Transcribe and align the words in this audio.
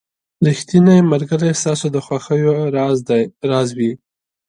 •ریښتینی 0.47 0.97
ملګری 1.11 1.51
ستا 1.61 1.73
د 1.95 1.97
خوښیو 2.05 2.55
راز 3.51 3.69
وي. 3.77 3.91